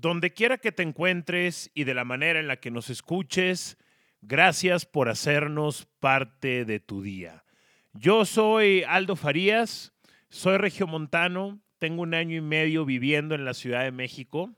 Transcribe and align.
Donde 0.00 0.32
quiera 0.32 0.58
que 0.58 0.70
te 0.70 0.84
encuentres 0.84 1.72
y 1.74 1.82
de 1.82 1.92
la 1.92 2.04
manera 2.04 2.38
en 2.38 2.46
la 2.46 2.60
que 2.60 2.70
nos 2.70 2.88
escuches, 2.88 3.78
gracias 4.20 4.86
por 4.86 5.08
hacernos 5.08 5.88
parte 5.98 6.64
de 6.64 6.78
tu 6.78 7.02
día. 7.02 7.42
Yo 7.94 8.24
soy 8.24 8.84
Aldo 8.84 9.16
Farías, 9.16 9.92
soy 10.28 10.56
regiomontano, 10.56 11.60
tengo 11.78 12.02
un 12.02 12.14
año 12.14 12.36
y 12.36 12.40
medio 12.40 12.84
viviendo 12.84 13.34
en 13.34 13.44
la 13.44 13.54
Ciudad 13.54 13.82
de 13.82 13.90
México 13.90 14.54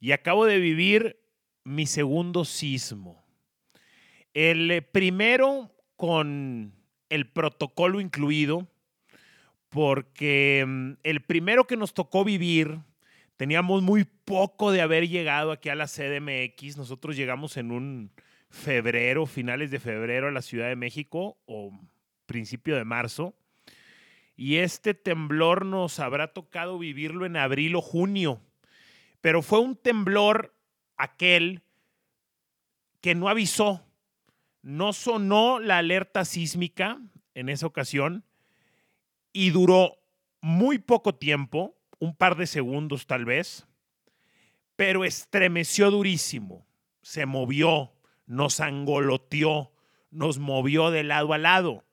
y 0.00 0.10
acabo 0.10 0.44
de 0.44 0.58
vivir 0.58 1.20
mi 1.62 1.86
segundo 1.86 2.44
sismo. 2.44 3.24
El 4.34 4.72
eh, 4.72 4.82
primero 4.82 5.72
con 5.94 6.74
el 7.10 7.30
protocolo 7.30 8.00
incluido, 8.00 8.66
porque 9.68 10.64
mm, 10.66 10.92
el 11.04 11.20
primero 11.20 11.68
que 11.68 11.76
nos 11.76 11.94
tocó 11.94 12.24
vivir 12.24 12.80
Teníamos 13.38 13.82
muy 13.82 14.02
poco 14.02 14.72
de 14.72 14.80
haber 14.80 15.08
llegado 15.08 15.52
aquí 15.52 15.68
a 15.68 15.76
la 15.76 15.86
CDMX. 15.86 16.76
Nosotros 16.76 17.14
llegamos 17.14 17.56
en 17.56 17.70
un 17.70 18.10
febrero, 18.50 19.26
finales 19.26 19.70
de 19.70 19.78
febrero 19.78 20.26
a 20.26 20.32
la 20.32 20.42
Ciudad 20.42 20.66
de 20.66 20.74
México 20.74 21.38
o 21.46 21.70
principio 22.26 22.74
de 22.74 22.84
marzo. 22.84 23.36
Y 24.34 24.56
este 24.56 24.92
temblor 24.92 25.64
nos 25.64 26.00
habrá 26.00 26.32
tocado 26.32 26.80
vivirlo 26.80 27.26
en 27.26 27.36
abril 27.36 27.76
o 27.76 27.80
junio. 27.80 28.40
Pero 29.20 29.40
fue 29.40 29.60
un 29.60 29.76
temblor 29.76 30.52
aquel 30.96 31.62
que 33.00 33.14
no 33.14 33.28
avisó. 33.28 33.86
No 34.62 34.92
sonó 34.92 35.60
la 35.60 35.78
alerta 35.78 36.24
sísmica 36.24 37.00
en 37.34 37.50
esa 37.50 37.68
ocasión 37.68 38.24
y 39.32 39.50
duró 39.50 39.96
muy 40.40 40.78
poco 40.78 41.14
tiempo 41.14 41.77
un 41.98 42.14
par 42.14 42.36
de 42.36 42.46
segundos 42.46 43.06
tal 43.06 43.24
vez, 43.24 43.66
pero 44.76 45.04
estremeció 45.04 45.90
durísimo, 45.90 46.66
se 47.02 47.26
movió, 47.26 47.92
nos 48.26 48.60
angoloteó, 48.60 49.72
nos 50.10 50.38
movió 50.38 50.90
de 50.90 51.02
lado 51.02 51.32
a 51.32 51.38
lado. 51.38 51.84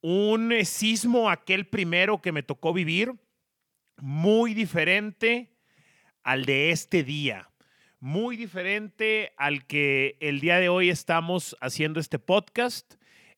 Un 0.00 0.52
sismo, 0.64 1.30
aquel 1.30 1.66
primero 1.66 2.20
que 2.22 2.32
me 2.32 2.42
tocó 2.42 2.72
vivir, 2.72 3.14
muy 3.96 4.54
diferente 4.54 5.52
al 6.22 6.44
de 6.44 6.70
este 6.70 7.02
día, 7.02 7.50
muy 8.00 8.36
diferente 8.36 9.32
al 9.36 9.66
que 9.66 10.16
el 10.20 10.40
día 10.40 10.58
de 10.58 10.68
hoy 10.68 10.90
estamos 10.90 11.56
haciendo 11.60 12.00
este 12.00 12.18
podcast. 12.18 12.94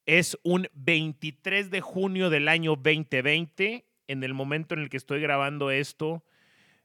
Es 0.07 0.39
un 0.43 0.69
23 0.75 1.71
de 1.71 1.81
junio 1.81 2.31
del 2.31 2.49
año 2.49 2.77
2020 2.77 3.87
en 4.09 4.25
el 4.25 4.35
momento 4.35 4.75
en 4.75 4.81
el 4.81 4.91
que 4.91 4.97
estoy 4.97 5.21
grabando 5.21 5.71
esto, 5.71 6.25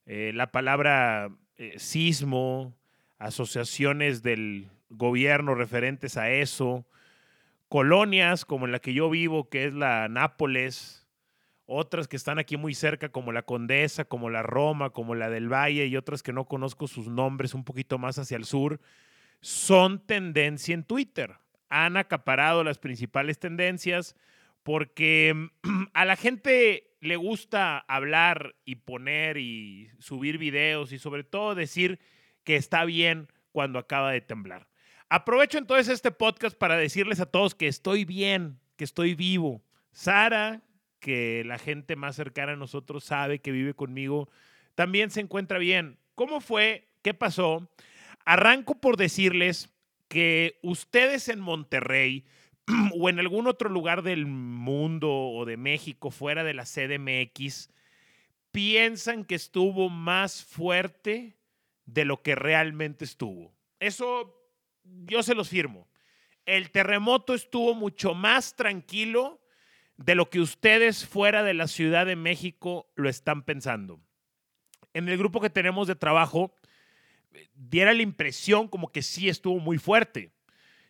eh, 0.06 0.32
la 0.34 0.52
palabra 0.52 1.30
eh, 1.58 1.78
sismo, 1.78 2.76
asociaciones 3.18 4.24
del 4.24 4.70
gobierno 4.90 5.56
referentes 5.56 6.18
a 6.18 6.32
eso, 6.32 6.88
colonias 7.68 8.46
como 8.46 8.66
en 8.66 8.72
la 8.72 8.80
que 8.80 8.94
yo 8.94 9.10
vivo, 9.10 9.50
que 9.50 9.66
es 9.66 9.74
la 9.74 10.08
Nápoles, 10.10 11.08
otras 11.66 12.08
que 12.08 12.18
están 12.18 12.40
aquí 12.40 12.58
muy 12.58 12.74
cerca, 12.74 13.10
como 13.10 13.32
la 13.32 13.44
Condesa, 13.44 14.06
como 14.06 14.32
la 14.32 14.42
Roma, 14.42 14.90
como 14.90 15.14
la 15.14 15.30
del 15.30 15.54
Valle, 15.54 15.86
y 15.86 15.96
otras 15.96 16.24
que 16.24 16.34
no 16.34 16.46
conozco 16.46 16.88
sus 16.88 17.08
nombres 17.08 17.54
un 17.54 17.64
poquito 17.64 18.00
más 18.00 18.18
hacia 18.18 18.38
el 18.38 18.46
sur, 18.46 18.82
son 19.42 20.04
tendencia 20.06 20.74
en 20.74 20.84
Twitter. 20.84 21.36
Han 21.70 21.98
acaparado 21.98 22.64
las 22.64 22.80
principales 22.80 23.38
tendencias 23.38 24.16
porque 24.64 25.50
a 25.94 26.06
la 26.06 26.16
gente 26.16 26.89
le 27.02 27.16
gusta 27.16 27.80
hablar 27.80 28.56
y 28.66 28.76
poner 28.76 29.38
y 29.38 29.90
subir 30.00 30.38
videos 30.38 30.92
y 30.92 31.00
sobre 31.00 31.24
todo 31.24 31.56
decir 31.56 32.00
que 32.44 32.56
está 32.56 32.86
bien 32.86 33.28
cuando 33.52 33.80
acaba 33.80 34.12
de 34.12 34.22
temblar. 34.22 34.68
Aprovecho 35.10 35.58
entonces 35.58 35.88
este 35.88 36.12
podcast 36.12 36.58
para 36.58 36.78
decirles 36.78 37.20
a 37.20 37.26
todos 37.26 37.56
que 37.56 37.68
estoy 37.68 38.06
bien, 38.06 38.60
que 38.76 38.84
estoy 38.84 39.16
vivo. 39.16 39.64
Sara, 39.92 40.62
que 41.00 41.44
la 41.46 41.58
gente 41.58 41.96
más 41.96 42.16
cercana 42.16 42.54
a 42.54 42.58
nosotros 42.58 43.04
sabe 43.04 43.40
que 43.40 43.52
vive 43.52 43.74
conmigo, 43.74 44.30
también 44.76 45.10
se 45.10 45.22
encuentra 45.22 45.58
bien. 45.58 45.98
¿Cómo 46.16 46.42
fue? 46.42 46.90
¿Qué 47.02 47.14
pasó? 47.14 47.70
Arranco 48.26 48.80
por 48.80 48.98
decirles 48.98 49.70
que 50.08 50.60
ustedes 50.62 51.30
en 51.30 51.40
Monterrey 51.40 52.26
o 53.00 53.10
en 53.10 53.20
algún 53.20 53.48
otro 53.48 53.70
lugar 53.70 54.04
del 54.04 54.26
mundo 54.26 55.10
o 55.12 55.46
de 55.46 55.58
México 55.58 56.12
fuera 56.12 56.44
de 56.44 56.54
la 56.54 56.66
CDMX 56.66 57.70
piensan 58.52 59.26
que 59.26 59.36
estuvo 59.36 59.90
más 59.90 60.44
fuerte 60.44 61.38
de 61.86 62.06
lo 62.06 62.22
que 62.22 62.36
realmente 62.36 63.06
estuvo. 63.06 63.54
Eso 63.80 64.36
yo 64.84 65.24
se 65.24 65.36
los 65.36 65.50
firmo. 65.50 65.88
El 66.46 66.72
terremoto 66.72 67.34
estuvo 67.34 67.76
mucho 67.76 68.14
más 68.14 68.56
tranquilo 68.56 69.40
de 69.98 70.16
lo 70.16 70.30
que 70.30 70.40
ustedes 70.40 71.06
fuera 71.06 71.44
de 71.44 71.54
la 71.54 71.68
Ciudad 71.68 72.06
de 72.06 72.16
México 72.16 72.90
lo 72.96 73.10
están 73.10 73.44
pensando. 73.44 74.00
En 74.94 75.10
el 75.10 75.18
grupo 75.18 75.42
que 75.42 75.50
tenemos 75.50 75.88
de 75.88 75.96
trabajo, 75.96 76.56
diera 77.54 77.94
la 77.94 78.02
impresión 78.02 78.68
como 78.68 78.92
que 78.92 79.02
sí 79.02 79.30
estuvo 79.30 79.60
muy 79.60 79.78
fuerte. 79.78 80.32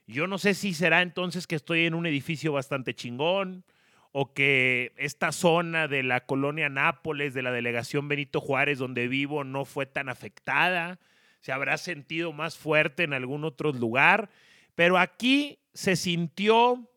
Yo 0.10 0.26
no 0.26 0.40
sé 0.40 0.56
si 0.56 0.74
será 0.74 1.04
entonces 1.04 1.46
que 1.46 1.56
estoy 1.56 1.86
en 1.86 1.94
un 1.94 2.08
edificio 2.08 2.52
bastante 2.52 2.96
chingón 2.96 3.64
o 4.12 4.34
que 4.34 4.92
esta 4.98 5.32
zona 5.32 5.88
de 5.88 6.02
la 6.02 6.26
colonia 6.26 6.68
Nápoles, 6.68 7.36
de 7.36 7.44
la 7.44 7.52
delegación 7.52 8.08
Benito 8.08 8.42
Juárez, 8.42 8.80
donde 8.80 9.08
vivo, 9.08 9.44
no 9.44 9.66
fue 9.66 9.86
tan 9.86 10.10
afectada. 10.10 11.00
Se 11.42 11.52
habrá 11.52 11.78
sentido 11.78 12.34
más 12.34 12.58
fuerte 12.58 13.04
en 13.04 13.14
algún 13.14 13.44
otro 13.44 13.72
lugar. 13.72 14.32
Pero 14.74 14.98
aquí 14.98 15.60
se 15.76 15.96
sintió, 15.96 16.90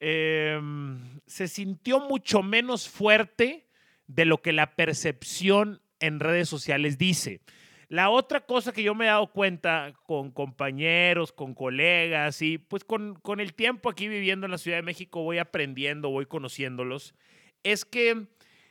em, 0.00 1.20
se 1.28 1.46
sintió 1.46 2.00
mucho 2.00 2.42
menos 2.42 2.88
fuerte 2.88 3.68
de 4.08 4.24
lo 4.24 4.42
que 4.42 4.52
la 4.52 4.74
percepción 4.74 5.82
en 6.00 6.18
redes 6.18 6.48
sociales 6.48 6.98
dice. 6.98 7.42
La 7.88 8.10
otra 8.10 8.40
cosa 8.40 8.72
que 8.72 8.82
yo 8.82 8.94
me 8.94 9.04
he 9.04 9.08
dado 9.08 9.30
cuenta 9.30 9.92
con 10.04 10.30
compañeros, 10.30 11.32
con 11.32 11.54
colegas 11.54 12.40
y 12.42 12.58
pues 12.58 12.84
con, 12.84 13.20
el 13.38 13.54
tiempo 13.54 13.90
aquí 13.90 14.08
viviendo 14.08 14.46
en 14.46 14.52
la 14.52 14.58
Ciudad 14.58 14.78
de 14.78 14.82
México 14.82 15.22
voy 15.22 15.38
aprendiendo, 15.38 16.10
voy 16.10 16.26
conociéndolos, 16.26 17.14
es 17.62 17.84
que 17.84 18.26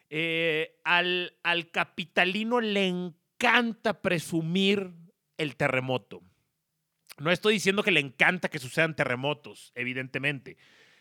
eh, 0.09 0.79
al, 0.83 1.35
al 1.43 1.69
capitalino 1.71 2.61
le 2.61 2.87
encanta 2.87 4.01
presumir 4.01 4.91
el 5.37 5.55
terremoto. 5.55 6.21
No 7.19 7.31
estoy 7.31 7.55
diciendo 7.55 7.83
que 7.83 7.91
le 7.91 7.99
encanta 7.99 8.49
que 8.49 8.59
sucedan 8.59 8.95
terremotos, 8.95 9.71
evidentemente. 9.75 10.57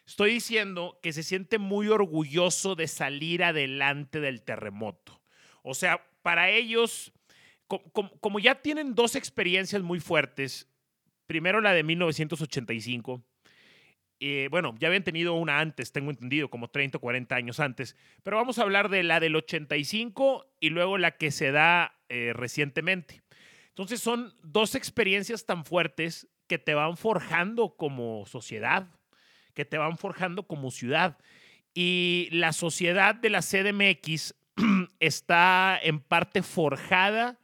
Estoy 0.07 0.35
diciendo 0.35 0.99
que 1.03 1.13
se 1.13 1.23
siente 1.23 1.59
muy 1.59 1.89
orgulloso 1.89 2.75
de 2.75 2.89
salir 2.89 3.45
adelante 3.45 4.21
del 4.21 4.43
terremoto. 4.43 5.23
O 5.63 5.75
sea, 5.75 6.05
para 6.23 6.51
ellos 6.51 7.13
como, 7.79 8.39
ya 8.39 8.57
tienen 8.57 8.95
dos 8.95 9.17
experiencias 9.17 9.83
muy 9.83 10.01
fuertes, 10.01 10.69
primero 11.27 11.61
la 11.61 11.73
de 11.73 11.83
1985, 11.83 13.25
eh, 14.21 14.49
bueno, 14.51 14.75
ya 14.79 14.89
habían 14.89 15.03
tenido 15.03 15.35
una 15.35 15.59
antes, 15.59 15.91
tengo 15.91 16.11
entendido, 16.11 16.49
como 16.49 16.69
30 16.69 16.99
o 16.99 17.01
40 17.01 17.35
años 17.35 17.61
antes, 17.61 17.97
pero 18.23 18.37
vamos 18.37 18.59
a 18.59 18.63
hablar 18.63 18.89
de 18.89 19.03
la 19.03 19.19
del 19.19 19.35
85 19.35 20.47
y 20.61 20.71
luego 20.71 20.99
la 20.99 21.13
que 21.13 21.31
se 21.31 21.51
da 21.51 21.99
eh, 22.09 22.33
recientemente. 22.35 23.23
Entonces 23.69 24.01
son 24.01 24.35
dos 24.43 24.75
experiencias 24.75 25.47
tan 25.47 25.65
fuertes 25.65 26.29
que 26.47 26.59
te 26.59 26.75
van 26.75 26.97
forjando 26.97 27.75
como 27.77 28.27
sociedad, 28.27 28.87
que 29.55 29.65
te 29.65 29.79
van 29.79 29.97
forjando 29.97 30.47
como 30.47 30.71
ciudad. 30.71 31.19
Y 31.75 32.29
la 32.31 32.53
sociedad 32.53 33.15
de 33.15 33.31
la 33.31 33.41
CDMX 33.41 34.35
está 35.01 35.81
en 35.83 36.01
parte 36.01 36.43
forjada 36.43 37.39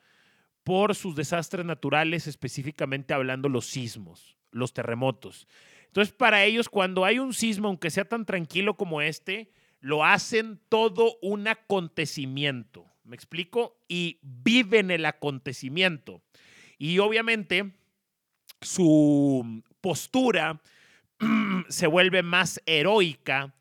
por 0.68 0.94
sus 0.94 1.16
desastres 1.16 1.64
naturales, 1.64 2.26
específicamente 2.26 3.14
hablando 3.14 3.48
los 3.48 3.64
sismos, 3.64 4.36
los 4.50 4.74
terremotos. 4.74 5.48
Entonces, 5.86 6.12
para 6.12 6.44
ellos, 6.44 6.68
cuando 6.68 7.06
hay 7.06 7.18
un 7.18 7.32
sismo, 7.32 7.68
aunque 7.68 7.88
sea 7.88 8.04
tan 8.04 8.26
tranquilo 8.26 8.76
como 8.76 9.00
este, 9.00 9.50
lo 9.80 10.04
hacen 10.04 10.60
todo 10.68 11.16
un 11.22 11.48
acontecimiento. 11.48 12.84
¿Me 13.02 13.16
explico? 13.16 13.80
Y 13.88 14.18
viven 14.20 14.90
el 14.90 15.06
acontecimiento. 15.06 16.20
Y 16.76 16.98
obviamente 16.98 17.72
su 18.60 19.62
postura 19.80 20.60
se 21.70 21.86
vuelve 21.86 22.22
más 22.22 22.60
heroica 22.66 23.54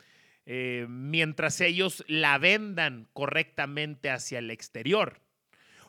eh, 0.45 0.86
mientras 0.89 1.62
ellos 1.62 2.03
la 2.10 2.38
vendan 2.38 3.07
correctamente 3.13 4.10
hacia 4.10 4.39
el 4.39 4.51
exterior. 4.51 5.21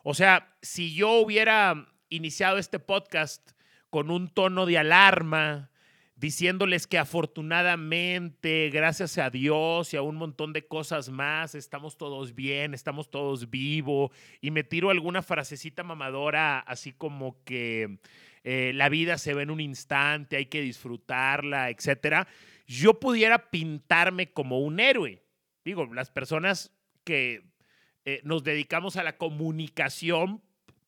O 0.02 0.14
sea, 0.14 0.56
si 0.62 0.94
yo 0.94 1.12
hubiera 1.12 1.88
iniciado 2.08 2.58
este 2.58 2.78
podcast 2.78 3.52
con 3.90 4.10
un 4.10 4.28
tono 4.28 4.66
de 4.66 4.78
alarma, 4.78 5.70
diciéndoles 6.18 6.86
que 6.88 6.98
afortunadamente, 6.98 8.70
gracias 8.70 9.18
a 9.18 9.30
Dios 9.30 9.94
y 9.94 9.96
a 9.96 10.02
un 10.02 10.16
montón 10.16 10.52
de 10.52 10.66
cosas 10.66 11.10
más, 11.10 11.54
estamos 11.54 11.96
todos 11.96 12.34
bien, 12.34 12.74
estamos 12.74 13.08
todos 13.08 13.50
vivos, 13.50 14.10
y 14.40 14.50
me 14.50 14.64
tiro 14.64 14.90
alguna 14.90 15.22
frasecita 15.22 15.84
mamadora, 15.84 16.58
así 16.58 16.92
como 16.92 17.42
que 17.44 18.00
eh, 18.42 18.72
la 18.74 18.88
vida 18.88 19.16
se 19.16 19.32
ve 19.32 19.44
en 19.44 19.50
un 19.50 19.60
instante, 19.60 20.36
hay 20.36 20.46
que 20.46 20.60
disfrutarla, 20.60 21.70
etcétera, 21.70 22.26
yo 22.66 22.98
pudiera 22.98 23.50
pintarme 23.50 24.32
como 24.32 24.58
un 24.58 24.80
héroe. 24.80 25.22
Digo, 25.64 25.86
las 25.86 26.10
personas 26.10 26.72
que 27.04 27.44
eh, 28.10 28.20
nos 28.24 28.42
dedicamos 28.42 28.96
a 28.96 29.02
la 29.02 29.18
comunicación 29.18 30.40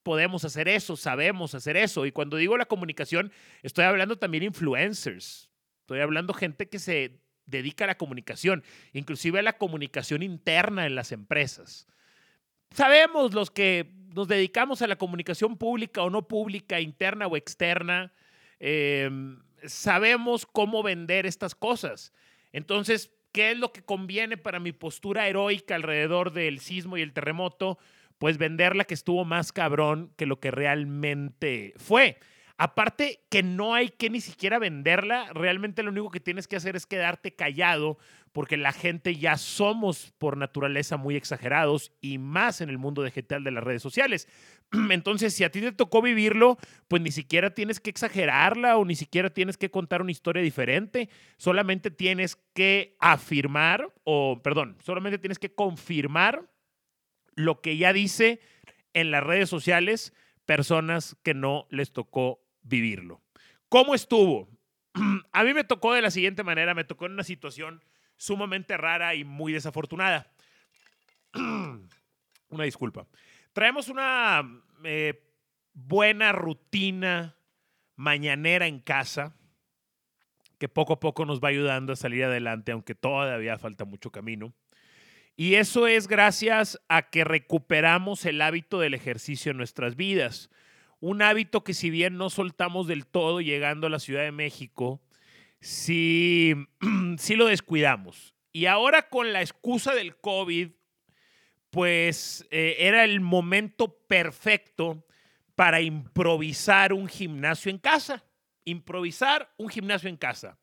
podemos 0.02 0.46
hacer 0.46 0.68
eso, 0.68 0.96
sabemos 0.96 1.54
hacer 1.54 1.76
eso. 1.76 2.06
Y 2.06 2.12
cuando 2.12 2.38
digo 2.38 2.56
la 2.56 2.64
comunicación, 2.64 3.30
estoy 3.62 3.84
hablando 3.84 4.16
también 4.16 4.42
influencers. 4.42 5.50
Estoy 5.80 6.00
hablando 6.00 6.32
gente 6.32 6.70
que 6.70 6.78
se 6.78 7.20
dedica 7.44 7.84
a 7.84 7.88
la 7.88 7.98
comunicación, 7.98 8.64
inclusive 8.94 9.38
a 9.38 9.42
la 9.42 9.58
comunicación 9.58 10.22
interna 10.22 10.86
en 10.86 10.94
las 10.94 11.12
empresas. 11.12 11.86
Sabemos 12.70 13.34
los 13.34 13.50
que 13.50 13.92
nos 14.14 14.26
dedicamos 14.26 14.80
a 14.80 14.86
la 14.86 14.96
comunicación 14.96 15.58
pública 15.58 16.02
o 16.02 16.08
no 16.08 16.26
pública, 16.26 16.80
interna 16.80 17.26
o 17.26 17.36
externa, 17.36 18.14
em, 18.60 19.42
sabemos 19.64 20.46
cómo 20.46 20.82
vender 20.82 21.26
estas 21.26 21.54
cosas. 21.54 22.14
Entonces, 22.50 23.10
¿qué 23.32 23.52
es 23.52 23.58
lo 23.58 23.72
que 23.72 23.82
conviene 23.82 24.36
para 24.36 24.60
mi 24.60 24.72
postura 24.72 25.28
heroica 25.28 25.74
alrededor 25.74 26.32
del 26.32 26.60
sismo 26.60 26.96
y 26.96 27.02
el 27.02 27.12
terremoto? 27.12 27.78
pues 28.20 28.36
venderla 28.36 28.84
que 28.84 28.92
estuvo 28.92 29.24
más 29.24 29.50
cabrón 29.50 30.12
que 30.16 30.26
lo 30.26 30.40
que 30.40 30.50
realmente 30.50 31.72
fue. 31.78 32.18
Aparte 32.58 33.22
que 33.30 33.42
no 33.42 33.72
hay 33.72 33.88
que 33.88 34.10
ni 34.10 34.20
siquiera 34.20 34.58
venderla, 34.58 35.32
realmente 35.32 35.82
lo 35.82 35.90
único 35.90 36.10
que 36.10 36.20
tienes 36.20 36.46
que 36.46 36.56
hacer 36.56 36.76
es 36.76 36.84
quedarte 36.84 37.34
callado 37.34 37.96
porque 38.32 38.58
la 38.58 38.72
gente 38.72 39.16
ya 39.16 39.38
somos 39.38 40.12
por 40.18 40.36
naturaleza 40.36 40.98
muy 40.98 41.16
exagerados 41.16 41.92
y 42.02 42.18
más 42.18 42.60
en 42.60 42.68
el 42.68 42.76
mundo 42.76 43.02
digital 43.02 43.42
de 43.42 43.52
las 43.52 43.64
redes 43.64 43.80
sociales. 43.80 44.28
Entonces, 44.90 45.34
si 45.34 45.44
a 45.44 45.50
ti 45.50 45.60
te 45.60 45.72
tocó 45.72 46.02
vivirlo, 46.02 46.58
pues 46.88 47.02
ni 47.02 47.10
siquiera 47.10 47.54
tienes 47.54 47.80
que 47.80 47.90
exagerarla 47.90 48.76
o 48.76 48.84
ni 48.84 48.94
siquiera 48.94 49.30
tienes 49.30 49.56
que 49.56 49.70
contar 49.70 50.02
una 50.02 50.12
historia 50.12 50.42
diferente, 50.42 51.08
solamente 51.36 51.90
tienes 51.90 52.36
que 52.54 52.96
afirmar 53.00 53.92
o, 54.04 54.40
perdón, 54.42 54.76
solamente 54.82 55.18
tienes 55.18 55.38
que 55.38 55.54
confirmar 55.54 56.48
lo 57.34 57.60
que 57.60 57.76
ya 57.76 57.92
dice 57.92 58.40
en 58.92 59.10
las 59.10 59.24
redes 59.24 59.48
sociales 59.48 60.12
personas 60.46 61.16
que 61.22 61.34
no 61.34 61.66
les 61.70 61.92
tocó 61.92 62.40
vivirlo. 62.62 63.22
¿Cómo 63.68 63.94
estuvo? 63.94 64.48
A 65.32 65.44
mí 65.44 65.54
me 65.54 65.64
tocó 65.64 65.94
de 65.94 66.02
la 66.02 66.10
siguiente 66.10 66.42
manera, 66.42 66.74
me 66.74 66.84
tocó 66.84 67.06
en 67.06 67.12
una 67.12 67.24
situación 67.24 67.82
sumamente 68.16 68.76
rara 68.76 69.14
y 69.14 69.24
muy 69.24 69.52
desafortunada. 69.52 70.32
Una 71.34 72.64
disculpa. 72.64 73.06
Traemos 73.52 73.88
una 73.88 74.42
eh, 74.84 75.22
buena 75.72 76.32
rutina 76.32 77.36
mañanera 77.96 78.66
en 78.66 78.80
casa 78.80 79.34
que 80.58 80.68
poco 80.68 80.92
a 80.92 81.00
poco 81.00 81.24
nos 81.24 81.40
va 81.40 81.48
ayudando 81.48 81.92
a 81.92 81.96
salir 81.96 82.24
adelante, 82.24 82.70
aunque 82.70 82.94
todavía 82.94 83.58
falta 83.58 83.84
mucho 83.84 84.12
camino. 84.12 84.52
Y 85.36 85.54
eso 85.54 85.86
es 85.86 86.06
gracias 86.06 86.78
a 86.88 87.08
que 87.08 87.24
recuperamos 87.24 88.26
el 88.26 88.42
hábito 88.42 88.78
del 88.78 88.94
ejercicio 88.94 89.50
en 89.50 89.56
nuestras 89.56 89.96
vidas. 89.96 90.50
Un 91.00 91.22
hábito 91.22 91.64
que 91.64 91.72
si 91.72 91.88
bien 91.88 92.18
no 92.18 92.28
soltamos 92.28 92.86
del 92.86 93.06
todo 93.06 93.40
llegando 93.40 93.86
a 93.86 93.90
la 93.90 94.00
Ciudad 94.00 94.22
de 94.22 94.32
México, 94.32 95.00
sí, 95.60 96.54
sí 97.16 97.36
lo 97.36 97.46
descuidamos. 97.46 98.34
Y 98.52 98.66
ahora 98.66 99.08
con 99.08 99.32
la 99.32 99.40
excusa 99.40 99.94
del 99.94 100.16
COVID, 100.16 100.72
pues 101.70 102.46
eh, 102.50 102.76
era 102.78 103.04
el 103.04 103.20
momento 103.20 103.96
perfecto 104.06 105.06
para 105.54 105.80
improvisar 105.80 106.92
un 106.92 107.08
gimnasio 107.08 107.70
en 107.70 107.78
casa. 107.78 108.24
Improvisar 108.64 109.52
un 109.56 109.68
gimnasio 109.68 110.08
en 110.08 110.16
casa. 110.16 110.58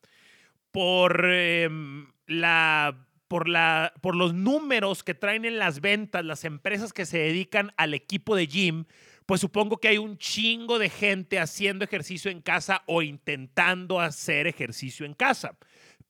Por 0.71 1.25
em, 1.25 2.07
la 2.27 3.07
por, 3.27 3.49
la, 3.49 3.93
por 4.01 4.15
los 4.15 4.33
números 4.33 5.03
que 5.03 5.13
traen 5.13 5.45
en 5.45 5.57
las 5.59 5.81
ventas 5.81 6.23
las 6.23 6.45
empresas 6.45 6.93
que 6.93 7.05
se 7.05 7.17
dedican 7.17 7.73
al 7.77 7.93
equipo 7.93 8.35
de 8.35 8.47
gym, 8.47 8.85
pues 9.25 9.41
supongo 9.41 9.77
que 9.77 9.89
hay 9.89 9.97
un 9.97 10.17
chingo 10.17 10.79
de 10.79 10.89
gente 10.89 11.39
haciendo 11.39 11.83
ejercicio 11.83 12.31
en 12.31 12.41
casa 12.41 12.83
o 12.85 13.01
intentando 13.01 13.99
hacer 13.99 14.47
ejercicio 14.47 15.05
en 15.05 15.13
casa. 15.13 15.57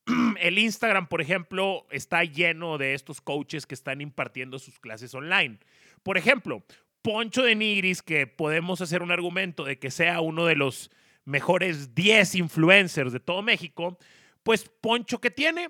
El 0.39 0.57
Instagram, 0.57 1.07
por 1.07 1.21
ejemplo, 1.21 1.85
está 1.91 2.23
lleno 2.23 2.77
de 2.77 2.93
estos 2.93 3.21
coaches 3.21 3.65
que 3.65 3.75
están 3.75 4.01
impartiendo 4.01 4.59
sus 4.59 4.79
clases 4.79 5.13
online. 5.13 5.59
Por 6.03 6.17
ejemplo, 6.17 6.63
Poncho 7.01 7.43
de 7.43 7.55
Nigris, 7.55 8.01
que 8.01 8.27
podemos 8.27 8.81
hacer 8.81 9.01
un 9.01 9.11
argumento 9.11 9.63
de 9.63 9.79
que 9.79 9.91
sea 9.91 10.21
uno 10.21 10.45
de 10.45 10.55
los 10.55 10.91
mejores 11.25 11.93
10 11.93 12.35
influencers 12.35 13.11
de 13.11 13.19
todo 13.19 13.41
México, 13.41 13.97
pues 14.43 14.69
Poncho 14.81 15.19
que 15.19 15.29
tiene 15.29 15.69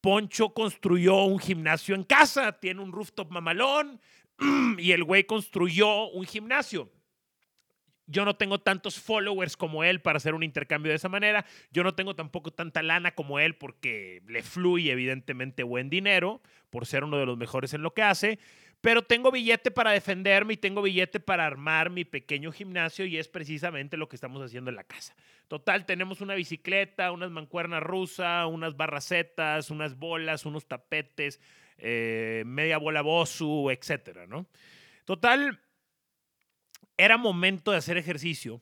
Poncho 0.00 0.50
construyó 0.50 1.24
un 1.24 1.40
gimnasio 1.40 1.94
en 1.94 2.04
casa, 2.04 2.52
tiene 2.60 2.80
un 2.80 2.92
rooftop 2.92 3.30
mamalón 3.30 4.00
y 4.78 4.92
el 4.92 5.02
güey 5.02 5.24
construyó 5.24 6.08
un 6.10 6.24
gimnasio. 6.24 6.92
Yo 8.06 8.24
no 8.24 8.36
tengo 8.36 8.60
tantos 8.60 9.00
followers 9.00 9.56
como 9.56 9.84
él 9.84 10.00
para 10.00 10.18
hacer 10.18 10.34
un 10.34 10.42
intercambio 10.42 10.90
de 10.90 10.96
esa 10.96 11.08
manera. 11.08 11.44
Yo 11.72 11.82
no 11.82 11.94
tengo 11.94 12.14
tampoco 12.14 12.52
tanta 12.52 12.82
lana 12.82 13.14
como 13.14 13.38
él 13.38 13.56
porque 13.56 14.22
le 14.28 14.42
fluye 14.42 14.92
evidentemente 14.92 15.62
buen 15.62 15.90
dinero 15.90 16.40
por 16.70 16.86
ser 16.86 17.04
uno 17.04 17.18
de 17.18 17.26
los 17.26 17.36
mejores 17.36 17.74
en 17.74 17.82
lo 17.82 17.94
que 17.94 18.02
hace 18.02 18.38
pero 18.80 19.02
tengo 19.02 19.32
billete 19.32 19.70
para 19.70 19.90
defenderme 19.90 20.54
y 20.54 20.56
tengo 20.56 20.82
billete 20.82 21.18
para 21.18 21.46
armar 21.46 21.90
mi 21.90 22.04
pequeño 22.04 22.52
gimnasio 22.52 23.04
y 23.04 23.16
es 23.16 23.28
precisamente 23.28 23.96
lo 23.96 24.08
que 24.08 24.16
estamos 24.16 24.40
haciendo 24.42 24.70
en 24.70 24.76
la 24.76 24.84
casa. 24.84 25.16
Total, 25.48 25.86
tenemos 25.86 26.20
una 26.20 26.34
bicicleta, 26.34 27.10
unas 27.10 27.30
mancuernas 27.30 27.82
rusas, 27.82 28.46
unas 28.46 28.76
barracetas, 28.76 29.70
unas 29.70 29.96
bolas, 29.96 30.46
unos 30.46 30.66
tapetes, 30.66 31.40
eh, 31.78 32.44
media 32.46 32.78
bola 32.78 33.02
Bosu, 33.02 33.70
etcétera, 33.70 34.26
¿no? 34.26 34.46
Total, 35.04 35.58
era 36.96 37.16
momento 37.16 37.70
de 37.70 37.78
hacer 37.78 37.96
ejercicio. 37.96 38.60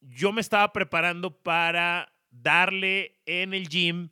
Yo 0.00 0.32
me 0.32 0.40
estaba 0.40 0.72
preparando 0.72 1.36
para 1.36 2.12
darle 2.30 3.20
en 3.26 3.54
el 3.54 3.68
gym 3.68 4.10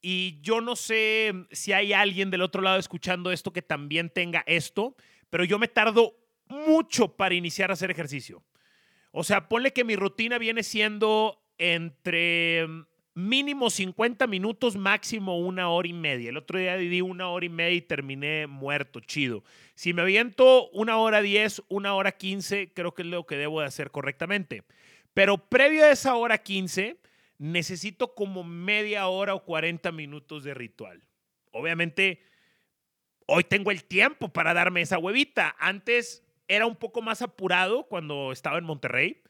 y 0.00 0.40
yo 0.42 0.60
no 0.60 0.76
sé 0.76 1.32
si 1.50 1.72
hay 1.72 1.92
alguien 1.92 2.30
del 2.30 2.42
otro 2.42 2.60
lado 2.60 2.78
escuchando 2.78 3.32
esto 3.32 3.52
que 3.52 3.62
también 3.62 4.10
tenga 4.10 4.44
esto, 4.46 4.94
pero 5.30 5.44
yo 5.44 5.58
me 5.58 5.68
tardo 5.68 6.14
mucho 6.46 7.16
para 7.16 7.34
iniciar 7.34 7.70
a 7.70 7.72
hacer 7.72 7.90
ejercicio. 7.90 8.44
O 9.12 9.24
sea, 9.24 9.48
ponle 9.48 9.72
que 9.72 9.84
mi 9.84 9.96
rutina 9.96 10.38
viene 10.38 10.62
siendo 10.62 11.42
entre 11.56 12.66
mínimo 13.14 13.70
50 13.70 14.26
minutos, 14.26 14.76
máximo 14.76 15.38
una 15.38 15.70
hora 15.70 15.88
y 15.88 15.92
media. 15.92 16.30
El 16.30 16.36
otro 16.36 16.58
día 16.58 16.76
di 16.76 17.00
una 17.00 17.28
hora 17.28 17.46
y 17.46 17.48
media 17.48 17.76
y 17.76 17.82
terminé 17.82 18.46
muerto, 18.46 19.00
chido. 19.00 19.44
Si 19.74 19.92
me 19.92 20.02
aviento 20.02 20.68
una 20.70 20.98
hora 20.98 21.22
10, 21.22 21.62
una 21.68 21.94
hora 21.94 22.12
15, 22.12 22.72
creo 22.74 22.92
que 22.92 23.02
es 23.02 23.08
lo 23.08 23.24
que 23.26 23.36
debo 23.36 23.60
de 23.60 23.66
hacer 23.66 23.90
correctamente. 23.90 24.64
Pero 25.14 25.38
previo 25.38 25.84
a 25.84 25.92
esa 25.92 26.16
hora 26.16 26.38
15, 26.38 26.98
necesito 27.38 28.14
como 28.14 28.42
media 28.42 29.06
hora 29.06 29.34
o 29.34 29.44
40 29.44 29.92
minutos 29.92 30.42
de 30.42 30.54
ritual. 30.54 31.02
Obviamente, 31.52 32.20
hoy 33.26 33.44
tengo 33.44 33.70
el 33.70 33.84
tiempo 33.84 34.28
para 34.28 34.54
darme 34.54 34.80
esa 34.80 34.98
huevita. 34.98 35.54
Antes 35.58 36.24
era 36.48 36.66
un 36.66 36.76
poco 36.76 37.00
más 37.00 37.22
apurado 37.22 37.84
cuando 37.84 38.32
estaba 38.32 38.58
en 38.58 38.64
Monterrey, 38.64 39.22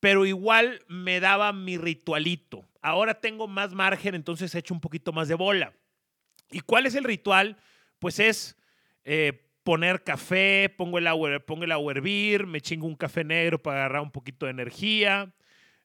pero 0.00 0.26
igual 0.26 0.82
me 0.88 1.20
daba 1.20 1.52
mi 1.52 1.78
ritualito. 1.78 2.64
Ahora 2.82 3.14
tengo 3.14 3.48
más 3.48 3.72
margen, 3.72 4.14
entonces 4.14 4.54
he 4.54 4.58
hecho 4.58 4.74
un 4.74 4.80
poquito 4.80 5.12
más 5.12 5.28
de 5.28 5.34
bola. 5.34 5.72
¿Y 6.50 6.60
cuál 6.60 6.86
es 6.86 6.94
el 6.94 7.04
ritual? 7.04 7.56
Pues 7.98 8.20
es 8.20 8.56
eh, 9.04 9.50
poner 9.64 10.04
café, 10.04 10.72
pongo 10.76 10.98
el, 10.98 11.06
agua, 11.06 11.40
pongo 11.40 11.64
el 11.64 11.72
agua 11.72 11.92
a 11.92 11.96
hervir, 11.96 12.46
me 12.46 12.60
chingo 12.60 12.86
un 12.86 12.94
café 12.94 13.24
negro 13.24 13.60
para 13.60 13.78
agarrar 13.78 14.02
un 14.02 14.12
poquito 14.12 14.46
de 14.46 14.52
energía, 14.52 15.34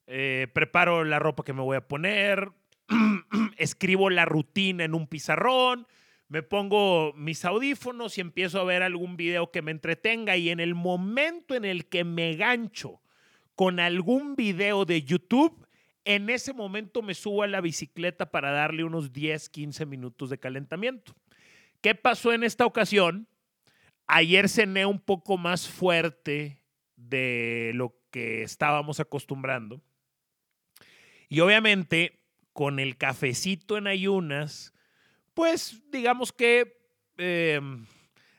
eh, 0.06 0.48
preparo 0.54 1.04
la 1.04 1.18
ropa 1.18 1.44
que 1.44 1.54
me 1.54 1.62
voy 1.62 1.78
a 1.78 1.88
poner, 1.88 2.52
escribo 3.58 4.12
la 4.12 4.26
rutina 4.26 4.84
en 4.84 4.94
un 4.94 5.08
pizarrón, 5.08 5.88
me 6.28 6.44
pongo 6.44 7.14
mis 7.14 7.44
audífonos 7.44 8.18
y 8.18 8.22
empiezo 8.22 8.60
a 8.60 8.66
ver 8.66 8.84
algún 8.84 9.18
video 9.18 9.52
que 9.52 9.64
me 9.64 9.72
entretenga 9.72 10.38
y 10.38 10.50
en 10.50 10.60
el 10.60 10.76
momento 10.76 11.56
en 11.56 11.66
el 11.66 11.88
que 11.90 12.04
me 12.04 12.36
gancho 12.36 13.02
con 13.62 13.80
algún 13.80 14.36
video 14.36 14.86
de 14.86 15.04
YouTube, 15.04 15.68
en 16.04 16.32
ese 16.32 16.52
momento 16.52 17.04
me 17.04 17.14
subo 17.14 17.44
a 17.44 17.48
la 17.48 17.62
bicicleta 17.62 18.32
para 18.32 18.50
darle 18.50 18.84
unos 18.84 19.14
10, 19.14 19.50
15 19.50 19.86
minutos 19.86 20.32
de 20.32 20.40
calentamiento. 20.40 21.14
¿Qué 21.80 21.94
pasó 21.94 22.34
en 22.34 22.44
esta 22.44 22.66
ocasión? 22.66 23.28
Ayer 24.08 24.50
cené 24.50 24.88
un 24.88 24.98
poco 24.98 25.38
más 25.38 25.70
fuerte 25.70 26.64
de 26.96 27.70
lo 27.76 27.96
que 28.10 28.42
estábamos 28.42 29.00
acostumbrando 29.00 29.80
Y 31.30 31.42
obviamente, 31.42 32.18
con 32.54 32.80
el 32.80 32.98
cafecito 32.98 33.78
en 33.78 33.86
ayunas, 33.86 34.74
pues 35.36 35.84
digamos 35.92 36.34
que 36.34 36.82
em, 37.18 37.86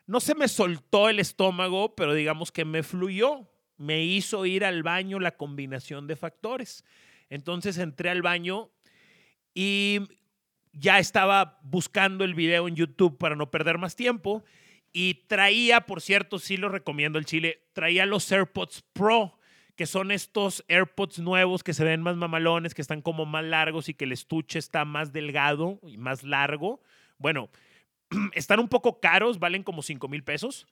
no 0.04 0.18
se 0.18 0.34
me 0.34 0.48
soltó 0.48 1.08
el 1.08 1.20
estómago, 1.20 1.94
pero 1.94 2.12
digamos 2.12 2.50
que 2.50 2.64
me 2.64 2.82
fluyó. 2.82 3.51
Me 3.76 4.02
hizo 4.02 4.46
ir 4.46 4.64
al 4.64 4.82
baño 4.82 5.18
la 5.18 5.36
combinación 5.36 6.06
de 6.06 6.16
factores. 6.16 6.84
Entonces 7.30 7.78
entré 7.78 8.10
al 8.10 8.22
baño 8.22 8.70
y 9.54 10.00
ya 10.72 10.98
estaba 10.98 11.58
buscando 11.62 12.24
el 12.24 12.34
video 12.34 12.68
en 12.68 12.76
YouTube 12.76 13.18
para 13.18 13.36
no 13.36 13.50
perder 13.50 13.78
más 13.78 13.96
tiempo. 13.96 14.44
Y 14.92 15.24
traía, 15.26 15.82
por 15.86 16.00
cierto, 16.00 16.38
sí 16.38 16.56
lo 16.56 16.68
recomiendo 16.68 17.18
el 17.18 17.24
Chile, 17.24 17.62
traía 17.72 18.04
los 18.04 18.30
AirPods 18.30 18.84
Pro 18.92 19.38
que 19.76 19.86
son 19.86 20.10
estos 20.10 20.64
AirPods 20.68 21.18
nuevos 21.18 21.62
que 21.62 21.74
se 21.74 21.84
ven 21.84 22.02
más 22.02 22.16
mamalones, 22.16 22.74
que 22.74 22.82
están 22.82 23.00
como 23.00 23.24
más 23.24 23.44
largos 23.44 23.88
y 23.88 23.94
que 23.94 24.04
el 24.04 24.12
estuche 24.12 24.58
está 24.58 24.84
más 24.84 25.12
delgado 25.12 25.80
y 25.82 25.96
más 25.96 26.22
largo. 26.22 26.82
Bueno, 27.18 27.50
están 28.34 28.60
un 28.60 28.68
poco 28.68 29.00
caros, 29.00 29.38
valen 29.38 29.62
como 29.62 29.82
5 29.82 30.08
mil 30.08 30.22
pesos. 30.24 30.66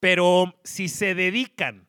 Pero 0.00 0.58
si 0.64 0.88
se 0.88 1.14
dedican 1.14 1.88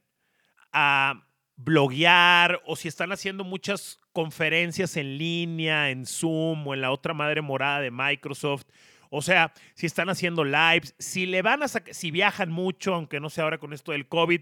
a 0.71 1.27
bloguear 1.55 2.61
o 2.65 2.75
si 2.75 2.87
están 2.87 3.11
haciendo 3.11 3.43
muchas 3.43 3.99
conferencias 4.13 4.95
en 4.97 5.17
línea, 5.17 5.89
en 5.89 6.05
Zoom 6.05 6.67
o 6.67 6.73
en 6.73 6.81
la 6.81 6.91
otra 6.91 7.13
madre 7.13 7.41
morada 7.41 7.81
de 7.81 7.91
Microsoft, 7.91 8.65
o 9.09 9.21
sea, 9.21 9.53
si 9.73 9.85
están 9.85 10.09
haciendo 10.09 10.43
lives, 10.43 10.95
si 10.99 11.25
le 11.25 11.41
van 11.41 11.63
a 11.63 11.67
si 11.67 12.11
viajan 12.11 12.51
mucho, 12.51 12.93
aunque 12.93 13.19
no 13.19 13.29
sea 13.29 13.43
ahora 13.43 13.57
con 13.57 13.73
esto 13.73 13.91
del 13.91 14.07
COVID, 14.07 14.41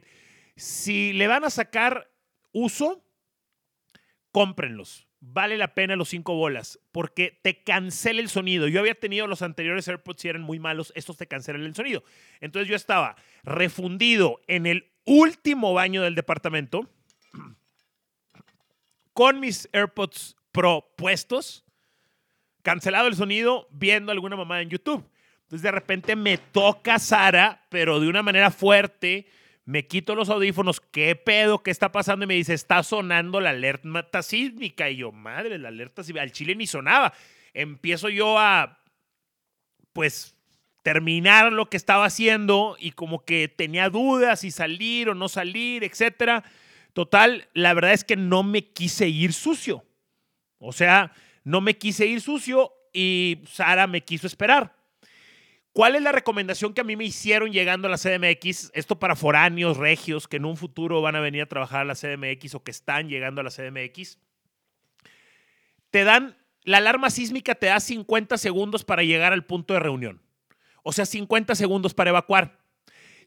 si 0.55 1.13
le 1.13 1.27
van 1.27 1.45
a 1.45 1.49
sacar 1.49 2.11
uso, 2.51 3.03
cómprenlos. 4.31 5.06
Vale 5.29 5.57
la 5.57 5.73
pena 5.73 5.97
los 5.97 6.07
cinco 6.09 6.35
bolas 6.35 6.79
porque 6.93 7.37
te 7.41 7.61
cancela 7.61 8.21
el 8.21 8.29
sonido. 8.29 8.69
Yo 8.69 8.79
había 8.79 8.95
tenido 8.95 9.27
los 9.27 9.41
anteriores 9.41 9.87
AirPods 9.87 10.23
y 10.23 10.29
eran 10.29 10.41
muy 10.41 10.57
malos, 10.57 10.93
estos 10.95 11.17
te 11.17 11.27
cancelan 11.27 11.63
el 11.63 11.75
sonido. 11.75 12.03
Entonces 12.39 12.69
yo 12.69 12.77
estaba 12.77 13.17
refundido 13.43 14.39
en 14.47 14.65
el 14.65 14.89
último 15.03 15.73
baño 15.73 16.01
del 16.01 16.15
departamento 16.15 16.89
con 19.11 19.39
mis 19.41 19.67
AirPods 19.73 20.37
Pro 20.53 20.93
puestos, 20.95 21.65
cancelado 22.63 23.07
el 23.07 23.15
sonido, 23.15 23.67
viendo 23.69 24.13
alguna 24.13 24.37
mamá 24.37 24.61
en 24.61 24.69
YouTube. 24.69 25.07
Entonces 25.41 25.61
de 25.61 25.71
repente 25.71 26.15
me 26.15 26.37
toca 26.37 26.99
Sara, 26.99 27.65
pero 27.69 27.99
de 27.99 28.07
una 28.07 28.23
manera 28.23 28.49
fuerte 28.49 29.27
me 29.67 29.85
quito 29.85 30.15
los 30.15 30.29
audífonos, 30.29 30.79
¿qué 30.79 31.13
pedo? 31.17 31.61
¿Qué 31.61 31.71
está 31.71 31.91
pasando? 31.91 32.23
Y 32.23 32.27
me 32.27 32.35
dice, 32.35 32.53
está 32.53 32.83
sonando 32.83 33.41
la 33.41 33.49
alerta 33.49 34.23
sísmica. 34.23 34.89
Y 34.89 34.95
yo, 34.95 35.11
madre, 35.11 35.57
la 35.57 35.67
alerta 35.67 36.03
sísmica. 36.03 36.23
Al 36.23 36.31
chile 36.31 36.55
ni 36.55 36.65
sonaba. 36.65 37.13
Empiezo 37.53 38.07
yo 38.07 38.39
a, 38.39 38.79
pues, 39.91 40.37
terminar 40.83 41.51
lo 41.51 41.69
que 41.69 41.75
estaba 41.75 42.05
haciendo 42.05 42.77
y 42.79 42.91
como 42.91 43.25
que 43.25 43.49
tenía 43.49 43.89
dudas 43.89 44.39
si 44.39 44.51
salir 44.51 45.09
o 45.09 45.15
no 45.15 45.27
salir, 45.27 45.83
etcétera. 45.83 46.45
Total, 46.93 47.49
la 47.53 47.73
verdad 47.73 47.91
es 47.91 48.05
que 48.05 48.15
no 48.15 48.43
me 48.43 48.63
quise 48.63 49.09
ir 49.09 49.33
sucio. 49.33 49.83
O 50.59 50.71
sea, 50.71 51.11
no 51.43 51.59
me 51.59 51.77
quise 51.77 52.05
ir 52.05 52.21
sucio 52.21 52.71
y 52.93 53.41
Sara 53.51 53.85
me 53.85 53.99
quiso 53.99 54.27
esperar. 54.27 54.76
¿Cuál 55.77 55.95
es 55.95 56.01
la 56.01 56.11
recomendación 56.11 56.73
que 56.73 56.81
a 56.81 56.83
mí 56.83 56.95
me 56.95 57.05
hicieron 57.05 57.51
llegando 57.51 57.87
a 57.87 57.91
la 57.91 57.99
CDMX? 57.99 58.71
Esto 58.73 58.97
para 58.97 59.15
foráneos, 59.15 59.77
regios, 59.77 60.27
que 60.27 60.37
en 60.37 60.45
un 60.45 60.57
futuro 60.57 61.03
van 61.03 61.15
a 61.15 61.19
venir 61.19 61.43
a 61.43 61.45
trabajar 61.45 61.81
a 61.81 61.85
la 61.85 61.93
CDMX 61.93 62.55
o 62.55 62.63
que 62.63 62.71
están 62.71 63.09
llegando 63.09 63.41
a 63.41 63.43
la 63.43 63.51
CDMX. 63.51 64.17
Te 65.91 66.03
dan, 66.03 66.35
la 66.63 66.77
alarma 66.77 67.11
sísmica 67.11 67.53
te 67.53 67.67
da 67.67 67.79
50 67.79 68.39
segundos 68.39 68.83
para 68.83 69.03
llegar 69.03 69.33
al 69.33 69.45
punto 69.45 69.75
de 69.75 69.79
reunión. 69.79 70.19
O 70.81 70.93
sea, 70.93 71.05
50 71.05 71.53
segundos 71.53 71.93
para 71.93 72.09
evacuar. 72.09 72.57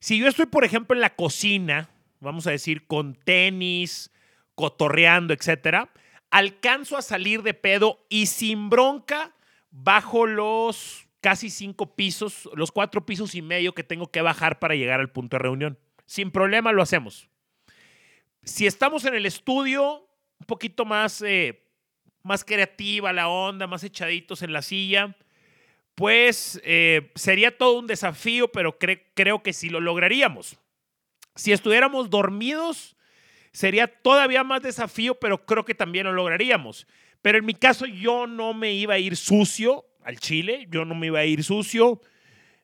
Si 0.00 0.18
yo 0.18 0.26
estoy, 0.26 0.46
por 0.46 0.64
ejemplo, 0.64 0.96
en 0.96 1.02
la 1.02 1.14
cocina, 1.14 1.88
vamos 2.18 2.48
a 2.48 2.50
decir, 2.50 2.88
con 2.88 3.14
tenis, 3.14 4.10
cotorreando, 4.56 5.34
etcétera, 5.34 5.92
alcanzo 6.32 6.96
a 6.96 7.02
salir 7.02 7.44
de 7.44 7.54
pedo 7.54 8.04
y 8.08 8.26
sin 8.26 8.70
bronca 8.70 9.36
bajo 9.70 10.26
los 10.26 11.06
casi 11.20 11.50
cinco 11.50 11.94
pisos, 11.94 12.48
los 12.54 12.72
cuatro 12.72 13.04
pisos 13.04 13.34
y 13.34 13.42
medio 13.42 13.74
que 13.74 13.84
tengo 13.84 14.10
que 14.10 14.22
bajar 14.22 14.58
para 14.58 14.74
llegar 14.74 15.00
al 15.00 15.10
punto 15.10 15.36
de 15.36 15.42
reunión. 15.42 15.78
Sin 16.06 16.30
problema 16.30 16.72
lo 16.72 16.82
hacemos. 16.82 17.28
Si 18.42 18.66
estamos 18.66 19.04
en 19.04 19.14
el 19.14 19.26
estudio, 19.26 20.08
un 20.38 20.46
poquito 20.46 20.84
más, 20.84 21.22
eh, 21.22 21.62
más 22.22 22.44
creativa 22.44 23.12
la 23.12 23.28
onda, 23.28 23.66
más 23.66 23.84
echaditos 23.84 24.42
en 24.42 24.52
la 24.52 24.62
silla, 24.62 25.14
pues 25.94 26.60
eh, 26.64 27.10
sería 27.14 27.56
todo 27.56 27.78
un 27.78 27.86
desafío, 27.86 28.50
pero 28.50 28.78
creo 28.78 29.42
que 29.42 29.52
sí 29.52 29.68
lo 29.68 29.80
lograríamos. 29.80 30.56
Si 31.34 31.52
estuviéramos 31.52 32.08
dormidos, 32.08 32.96
sería 33.52 33.86
todavía 33.86 34.42
más 34.42 34.62
desafío, 34.62 35.16
pero 35.16 35.44
creo 35.44 35.64
que 35.64 35.74
también 35.74 36.06
lo 36.06 36.12
lograríamos. 36.12 36.86
Pero 37.22 37.38
en 37.38 37.44
mi 37.44 37.54
caso 37.54 37.84
yo 37.84 38.26
no 38.26 38.54
me 38.54 38.72
iba 38.72 38.94
a 38.94 38.98
ir 38.98 39.16
sucio, 39.16 39.84
al 40.02 40.18
Chile, 40.18 40.66
yo 40.70 40.84
no 40.84 40.94
me 40.94 41.08
iba 41.08 41.20
a 41.20 41.24
ir 41.24 41.44
sucio. 41.44 42.00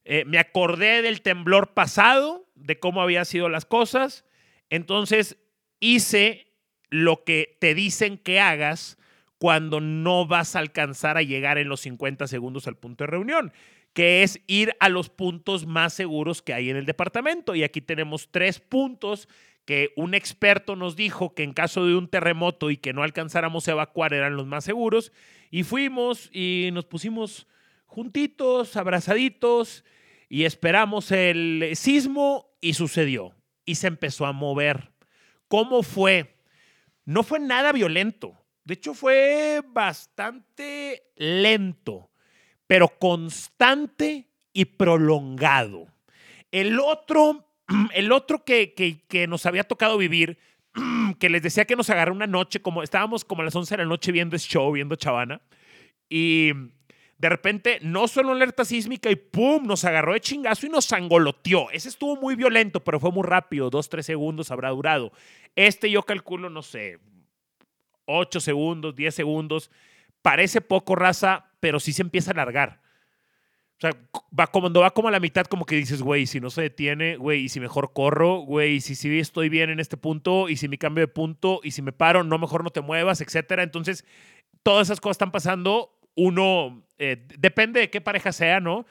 Eh, 0.05 0.25
me 0.25 0.39
acordé 0.39 1.03
del 1.03 1.23
temblor 1.23 1.75
pasado, 1.75 2.47
de 2.55 2.79
cómo 2.79 3.03
habían 3.03 3.27
sido 3.27 3.49
las 3.49 3.65
cosas. 3.65 4.25
Entonces 4.71 5.37
hice 5.81 6.47
lo 6.91 7.25
que 7.25 7.57
te 7.61 7.75
dicen 7.75 8.19
que 8.19 8.41
hagas 8.41 8.99
cuando 9.39 9.81
no 9.81 10.27
vas 10.27 10.57
a 10.57 10.61
alcanzar 10.61 11.17
a 11.17 11.23
llegar 11.23 11.59
en 11.59 11.69
los 11.69 11.81
50 11.81 12.27
segundos 12.27 12.67
al 12.67 12.77
punto 12.77 13.05
de 13.05 13.09
reunión, 13.09 13.53
que 13.93 14.23
es 14.23 14.41
ir 14.47 14.75
a 14.81 14.89
los 14.89 15.11
puntos 15.11 15.67
más 15.67 15.93
seguros 15.93 16.43
que 16.43 16.55
hay 16.55 16.71
en 16.71 16.77
el 16.77 16.87
departamento. 16.87 17.55
Y 17.55 17.63
aquí 17.63 17.81
tenemos 17.81 18.31
tres 18.31 18.61
puntos 18.61 19.29
que 19.65 19.93
un 19.97 20.15
experto 20.15 20.77
nos 20.77 20.97
dijo 20.97 21.35
que 21.35 21.43
en 21.43 21.53
caso 21.53 21.85
de 21.85 21.97
un 21.97 22.09
terremoto 22.09 22.71
y 22.71 22.77
que 22.77 22.93
no 22.93 23.03
alcanzáramos 23.03 23.67
a 23.67 23.73
evacuar 23.73 24.15
eran 24.15 24.37
los 24.37 24.47
más 24.47 24.65
seguros. 24.65 25.13
Y 25.51 25.63
fuimos 25.63 26.31
y 26.33 26.71
nos 26.73 26.85
pusimos 26.85 27.47
juntitos, 27.87 28.77
abrazaditos, 28.77 29.85
y 30.29 30.45
esperamos 30.45 31.13
el 31.13 31.71
sismo 31.75 32.57
y 32.61 32.75
sucedió. 32.75 33.35
Y 33.65 33.77
se 33.77 33.87
empezó 33.87 34.27
a 34.27 34.33
mover. 34.33 34.93
¿Cómo 35.49 35.83
fue? 35.83 36.37
No 37.05 37.23
fue 37.23 37.39
nada 37.39 37.73
violento. 37.73 38.37
De 38.65 38.75
hecho, 38.75 38.95
fue 38.95 39.63
bastante 39.69 41.11
lento, 41.17 42.11
pero 42.67 42.89
constante 42.99 44.29
y 44.53 44.65
prolongado. 44.65 45.87
El 46.51 46.81
otro 46.81 47.47
el 47.95 48.13
otro 48.13 48.45
que, 48.45 48.75
que, 48.75 49.27
nos 49.27 49.47
había 49.47 49.65
tocado 49.65 49.99
vivir, 49.99 50.39
que 51.19 51.31
les 51.31 51.43
decía 51.43 51.65
que 51.65 51.77
nos 51.77 51.91
agarró 51.91 52.13
una 52.13 52.27
noche, 52.27 52.61
como 52.61 52.83
estábamos 52.83 53.25
como 53.25 53.43
a 53.43 53.45
las 53.45 53.55
11 53.55 53.75
de 53.75 53.83
la 53.83 53.89
noche 53.89 54.13
viendo 54.13 54.37
show, 54.39 54.73
viendo 54.73 54.97
Chavana, 54.97 55.41
y 56.09 56.53
de 57.19 57.29
repente 57.29 57.79
no 57.83 58.09
solo 58.09 58.33
alerta 58.33 58.65
sísmica 58.65 59.11
y 59.11 59.17
¡pum! 59.17 59.67
nos 59.67 59.85
agarró 59.85 60.13
de 60.13 60.21
chingazo 60.21 60.67
y 60.67 60.71
nos 60.71 60.93
angoloteó. 60.93 61.71
Ese 61.71 61.89
estuvo 61.89 62.17
muy 62.17 62.35
violento, 62.35 62.85
pero 62.85 63.01
fue 63.01 63.11
muy 63.11 63.25
rápido, 63.25 63.71
dos, 63.71 63.89
tres 63.89 64.07
segundos 64.07 64.51
habrá 64.51 64.71
durado. 64.71 65.13
Este 65.55 65.91
yo 65.91 66.03
calculo, 66.03 66.51
no 66.51 66.63
sé, 66.63 66.99
ocho 68.05 68.41
segundos, 68.41 68.95
diez 68.95 69.15
segundos. 69.15 69.71
Parece 70.23 70.61
poco 70.61 70.95
raza, 70.95 71.47
pero 71.61 71.81
sí 71.81 71.93
se 71.93 72.03
empieza 72.03 72.31
a 72.31 72.35
alargar. 72.35 72.81
O 73.79 73.81
sea, 73.81 73.91
va, 74.39 74.47
cuando 74.47 74.81
va 74.81 74.91
como 74.91 75.09
a 75.09 75.11
la 75.11 75.21
mitad, 75.21 75.45
como 75.45 75.67
que 75.67 75.77
dices, 75.77 76.01
güey, 76.01 76.27
si 76.27 76.41
no 76.41 76.49
se 76.49 76.63
detiene, 76.63 77.17
güey, 77.17 77.43
y 77.43 77.49
si 77.51 77.61
mejor 77.61 77.93
corro, 77.93 78.39
güey, 78.39 78.77
y 78.77 78.81
si 78.81 78.95
sí 78.95 79.19
estoy 79.19 79.51
bien 79.51 79.69
en 79.69 79.81
este 79.81 79.99
punto, 79.99 80.49
y 80.49 80.57
si 80.57 80.67
me 80.67 80.79
cambio 80.79 81.03
de 81.03 81.09
punto, 81.09 81.61
y 81.63 81.73
si 81.73 81.83
me 81.83 81.93
paro, 81.93 82.25
no, 82.25 82.39
mejor 82.39 82.65
no 82.65 82.71
te 82.71 82.81
muevas, 82.81 83.21
etcétera. 83.21 83.63
Entonces, 83.63 84.07
todas 84.63 84.87
esas 84.87 85.01
cosas 85.01 85.17
están 85.17 85.31
pasando. 85.31 85.93
Uno, 86.15 86.83
eh, 86.99 87.27
depende 87.39 87.81
de 87.81 87.91
qué 87.91 88.01
pareja 88.01 88.33
sea, 88.33 88.61
¿no? 88.61 88.87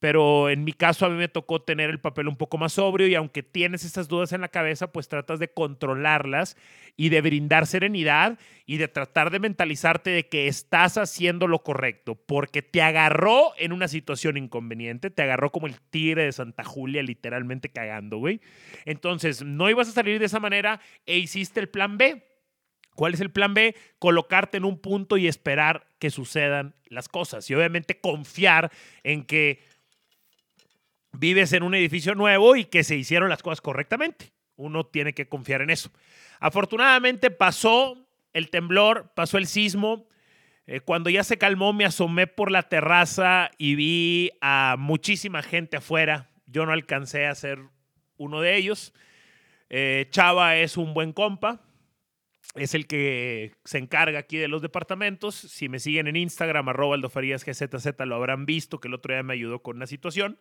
Pero 0.00 0.48
en 0.48 0.64
mi 0.64 0.72
caso 0.72 1.04
a 1.04 1.10
mí 1.10 1.16
me 1.16 1.28
tocó 1.28 1.60
tener 1.60 1.90
el 1.90 2.00
papel 2.00 2.26
un 2.26 2.36
poco 2.36 2.56
más 2.56 2.72
sobrio 2.72 3.06
y 3.06 3.14
aunque 3.14 3.42
tienes 3.42 3.84
estas 3.84 4.08
dudas 4.08 4.32
en 4.32 4.40
la 4.40 4.48
cabeza, 4.48 4.90
pues 4.90 5.08
tratas 5.08 5.38
de 5.38 5.52
controlarlas 5.52 6.56
y 6.96 7.10
de 7.10 7.20
brindar 7.20 7.66
serenidad 7.66 8.38
y 8.64 8.78
de 8.78 8.88
tratar 8.88 9.30
de 9.30 9.38
mentalizarte 9.38 10.08
de 10.08 10.26
que 10.26 10.48
estás 10.48 10.96
haciendo 10.96 11.46
lo 11.46 11.62
correcto, 11.62 12.14
porque 12.14 12.62
te 12.62 12.80
agarró 12.80 13.52
en 13.58 13.72
una 13.72 13.88
situación 13.88 14.38
inconveniente, 14.38 15.10
te 15.10 15.22
agarró 15.22 15.52
como 15.52 15.66
el 15.66 15.78
tigre 15.90 16.24
de 16.24 16.32
Santa 16.32 16.64
Julia 16.64 17.02
literalmente 17.02 17.68
cagando, 17.68 18.16
güey. 18.16 18.40
Entonces, 18.86 19.42
no 19.44 19.68
ibas 19.68 19.88
a 19.88 19.92
salir 19.92 20.18
de 20.18 20.26
esa 20.26 20.40
manera 20.40 20.80
e 21.04 21.18
hiciste 21.18 21.60
el 21.60 21.68
plan 21.68 21.98
B. 21.98 22.24
¿Cuál 22.94 23.14
es 23.14 23.20
el 23.20 23.30
plan 23.30 23.54
B? 23.54 23.74
Colocarte 23.98 24.56
en 24.56 24.64
un 24.64 24.78
punto 24.78 25.16
y 25.16 25.26
esperar 25.26 25.86
que 25.98 26.10
sucedan 26.10 26.74
las 26.86 27.08
cosas. 27.08 27.48
Y 27.48 27.54
obviamente 27.54 28.00
confiar 28.00 28.70
en 29.04 29.24
que 29.24 29.62
vives 31.12 31.52
en 31.52 31.62
un 31.62 31.74
edificio 31.74 32.14
nuevo 32.14 32.56
y 32.56 32.64
que 32.64 32.84
se 32.84 32.96
hicieron 32.96 33.28
las 33.28 33.42
cosas 33.42 33.60
correctamente. 33.60 34.32
Uno 34.56 34.84
tiene 34.84 35.14
que 35.14 35.28
confiar 35.28 35.62
en 35.62 35.70
eso. 35.70 35.90
Afortunadamente 36.38 37.30
pasó, 37.30 38.06
el 38.32 38.50
temblor, 38.50 39.12
pasó 39.14 39.38
el 39.38 39.46
sismo. 39.46 40.06
Eh, 40.66 40.80
cuando 40.80 41.10
ya 41.10 41.24
se 41.24 41.38
calmó, 41.38 41.72
me 41.72 41.84
asomé 41.84 42.26
por 42.26 42.50
la 42.50 42.62
terraza 42.62 43.50
y 43.58 43.74
vi 43.74 44.30
a 44.40 44.76
muchísima 44.78 45.42
gente 45.42 45.76
afuera. 45.76 46.30
Yo 46.46 46.66
no 46.66 46.72
alcancé 46.72 47.26
a 47.26 47.34
ser 47.34 47.58
uno 48.16 48.40
de 48.40 48.56
ellos. 48.56 48.92
Eh, 49.68 50.06
Chava 50.10 50.56
es 50.56 50.76
un 50.76 50.94
buen 50.94 51.12
compa. 51.12 51.60
Es 52.54 52.74
el 52.74 52.86
que 52.86 53.52
se 53.64 53.78
encarga 53.78 54.18
aquí 54.18 54.36
de 54.36 54.48
los 54.48 54.62
departamentos. 54.62 55.34
Si 55.34 55.68
me 55.68 55.78
siguen 55.78 56.08
en 56.08 56.16
Instagram, 56.16 56.68
arroba 56.68 56.96
aldofarías 56.96 57.44
GZZ, 57.44 57.86
lo 58.06 58.16
habrán 58.16 58.44
visto 58.44 58.80
que 58.80 58.88
el 58.88 58.94
otro 58.94 59.14
día 59.14 59.22
me 59.22 59.34
ayudó 59.34 59.62
con 59.62 59.76
una 59.76 59.86
situación. 59.86 60.38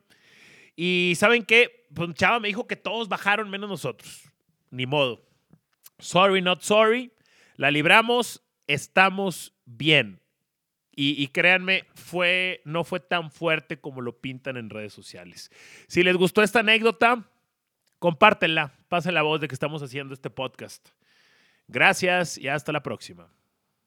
Y 0.82 1.16
¿saben 1.18 1.44
qué? 1.44 1.86
Pues 1.94 2.14
Chava 2.14 2.40
me 2.40 2.48
dijo 2.48 2.66
que 2.66 2.78
todos 2.78 3.10
bajaron 3.10 3.50
menos 3.50 3.70
nosotros. 3.70 4.32
Ni 4.72 4.86
modo. 4.86 5.28
Sorry, 5.98 6.42
not 6.42 6.62
sorry. 6.62 7.12
La 7.58 7.70
libramos, 7.70 8.42
estamos 8.66 9.54
bien. 9.66 10.22
Y, 10.96 11.28
créanme, 11.28 11.84
fue, 11.96 12.62
no 12.64 12.86
fue 12.86 13.02
tan 13.02 13.30
fuerte 13.30 13.82
como 13.82 14.00
lo 14.00 14.22
pintan 14.22 14.56
en 14.56 14.70
redes 14.70 14.94
sociales. 14.94 15.52
Si 15.88 16.02
les 16.02 16.16
gustó 16.16 16.44
esta 16.44 16.60
anécdota, 16.60 17.30
compártenla, 18.00 18.74
pasen 18.88 19.16
la 19.16 19.22
voz 19.22 19.42
de 19.42 19.50
que 19.50 19.56
estamos 19.56 19.84
haciendo 19.84 20.14
este 20.14 20.30
podcast. 20.30 20.90
Gracias 21.68 22.38
y 22.38 22.48
hasta 22.48 22.72
la 22.72 22.84
próxima. 22.84 23.30